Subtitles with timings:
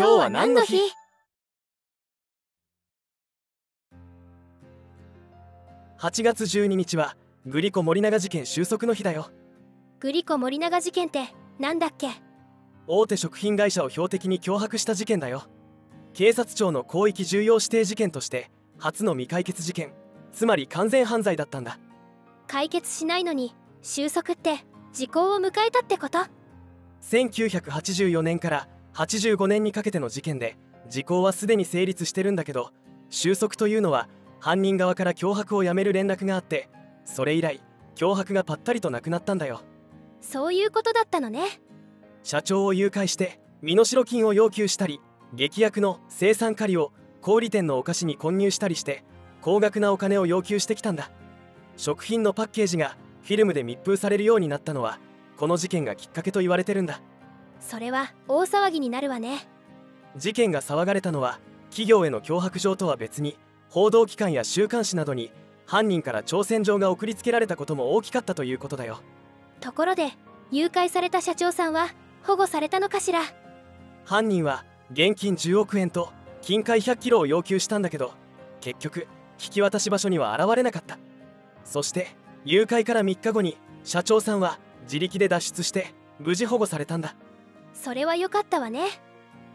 [0.00, 0.78] 今日は何の日
[5.98, 9.28] ？8月12日はグリコ森永事件収束の日だよ。
[9.98, 12.08] グリコ森永事件ってなんだっけ？
[12.86, 15.42] 大手食品会社を標的に脅迫した事件だよ。
[16.14, 19.92] 警察庁の広域重要指定事件として初の未解決事件。
[20.32, 21.78] つまり完全犯罪だったんだ。
[22.46, 24.64] 解決しないのに収束って
[24.94, 26.20] 時効を迎えたってこと
[27.02, 30.56] ？1984年から85年にかけての事件で
[30.88, 32.70] 時効はすでに成立してるんだけど
[33.08, 34.08] 収束というのは
[34.40, 36.68] 犯人側から脅迫をやめる連絡があって
[37.04, 37.60] それ以来
[37.94, 39.60] 脅迫がぱったりとなくなったんだよ。
[40.20, 41.60] そういうことだったのね。
[42.22, 45.00] 社長を誘拐して身代金を要求したり
[45.34, 49.04] 劇薬の生産狩りを小売店のお菓子に混入したりして
[49.40, 51.10] 高額なお金を要求してきたんだ。
[51.76, 54.98] 食品のパッケージがフィルムで密封されるようになったのは
[55.36, 57.00] この事件がきっかけと言われてるんだ
[57.60, 59.48] それは大騒ぎになるわね。
[60.16, 65.30] 事件が騒がれたのは企業への脅迫状とは別に報道機関や週刊誌などに
[65.66, 69.00] 犯人から挑戦状が送りつけられたことも大きかったということだよ。
[69.60, 70.10] ところで
[70.50, 71.88] 誘拐された社長さんは
[72.24, 73.20] 保護されたのかしら？
[74.04, 78.14] 犯人は現金10億円と金塊100キロを要求したんだけど
[78.60, 79.06] 結局
[79.40, 80.98] 引き渡し場所には現れなかった。
[81.64, 82.08] そして
[82.44, 87.14] 誘拐から3日後に社長さんは自力で脱出して無事保護されたんだ
[87.82, 88.88] それは良かったわね。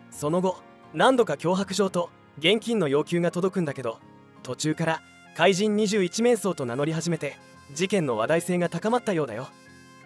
[0.10, 0.58] その後
[0.94, 2.10] 何度か脅迫状と
[2.40, 4.00] 現金の要求が届くんだけど
[4.42, 5.02] 途中から
[5.36, 7.38] 怪人21面相と名乗り始めて
[7.74, 9.48] 事件の話題性が高まったようだよ。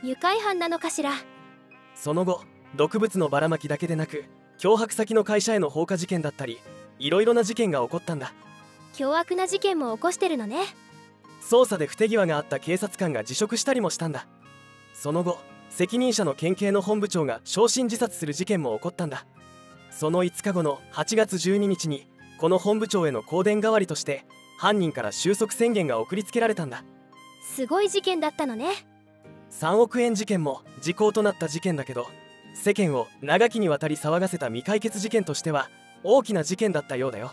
[0.04, 1.14] 愉快犯なのかしら。
[1.96, 2.42] その後
[2.76, 4.26] 毒物のばらまきだけでなく
[4.60, 6.60] 脅迫先の会社への放火事件だったり
[7.00, 8.34] いろいろな事件が起こったんだ。
[8.94, 10.64] 凶悪な事件も起こしてるのね。
[11.42, 14.28] 捜査で不手際があった警察官が辞職したりもしたんだ。
[14.94, 19.26] その後責任者の県警の本部長が焼身自殺する事件も起こったんだ。
[19.92, 22.08] その5日後の8月12日に
[22.40, 24.26] この本部長への香典代わりとして
[24.58, 26.84] 犯人から収束宣言が送りつけられたんだ。
[27.56, 28.72] すごい事件だったのね。
[29.52, 32.06] 3億円事件も時効となった事件だけど
[32.54, 35.70] 世間を長きにわたり騒がせた未解決事件としては
[36.04, 37.32] 大きな事件だったようだよ。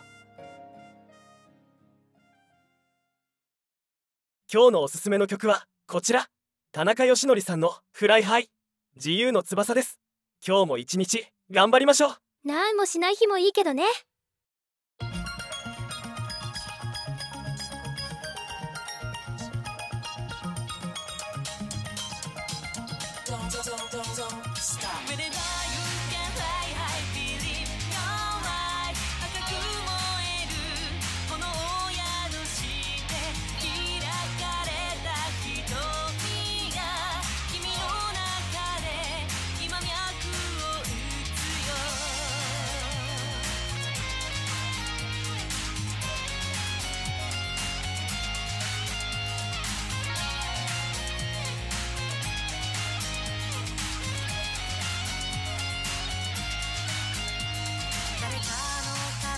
[4.52, 6.28] 今日のおすすめの曲はこちら
[6.76, 8.50] 田中義則さんの「Fly High。
[8.96, 9.98] 自由の翼」です。
[10.46, 12.16] 今日も一日頑張りましょう。
[12.44, 13.86] 何もしない日もいいけどね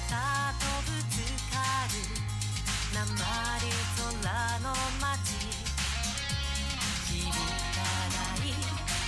[0.08, 1.20] 肩とぶつ
[1.52, 1.60] か
[1.92, 2.00] る
[2.94, 3.12] 鉛
[3.96, 4.24] 空
[4.60, 5.36] の街
[7.04, 8.48] 響かない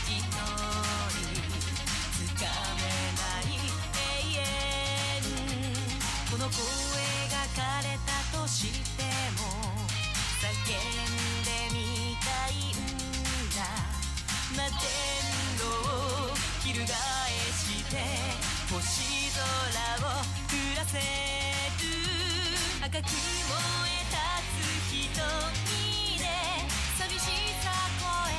[0.04, 0.36] 一人
[2.12, 2.44] つか
[2.76, 2.84] め
[3.16, 3.56] ない
[3.96, 4.44] 永遠
[6.30, 6.60] この声
[7.32, 8.58] が枯れたとし
[8.96, 9.00] て
[9.40, 9.48] も
[10.38, 10.76] 叫ん
[11.44, 12.76] でみたいん
[13.56, 13.58] だ
[14.54, 15.19] 摩天
[23.02, 23.16] く燃
[23.88, 24.20] え立
[24.56, 25.08] つ瞳
[26.18, 26.24] で
[26.98, 27.24] 寂し
[27.62, 28.36] さ越え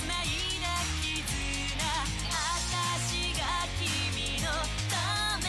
[0.00, 0.68] 繋いだ
[1.00, 1.08] 絆
[2.28, 3.40] 私が
[3.78, 4.46] 君の
[4.90, 4.94] た
[5.38, 5.48] め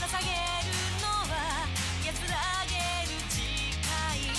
[0.00, 0.28] 捧げ
[0.68, 1.32] るのは
[2.04, 2.36] 安ら
[2.68, 2.76] げ
[3.08, 4.36] る誓い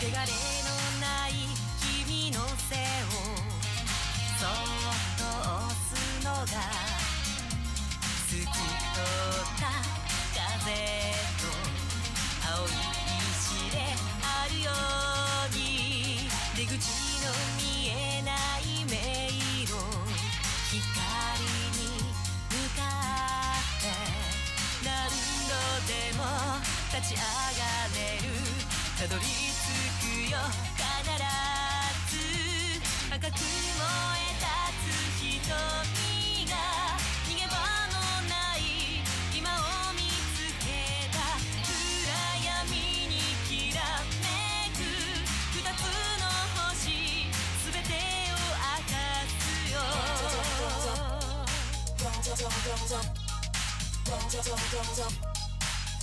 [0.00, 0.65] 汚れ
[26.96, 27.28] 立ち上が
[27.92, 28.32] れる。
[28.96, 29.28] たどり着
[30.00, 30.40] くよ。
[30.80, 30.88] 必
[32.08, 32.16] ず
[33.12, 33.44] 赤く燃
[34.16, 34.48] え立
[34.80, 35.44] つ瞳
[36.48, 36.56] が
[37.28, 37.52] 逃げ場
[37.92, 38.00] の
[38.32, 39.04] ない
[39.36, 40.64] 今を見つけ
[41.12, 41.20] た。
[41.60, 41.68] 暗
[42.64, 42.72] 闇
[43.12, 43.84] にきら
[44.24, 44.24] め
[44.72, 44.80] く。
[45.52, 45.84] 二つ
[46.16, 46.24] の
[46.64, 47.28] 星
[47.60, 48.96] すべてを明か
[49.28, 49.84] すよ。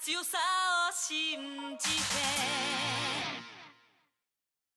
[0.00, 0.38] 強さ
[0.88, 2.93] を信じて。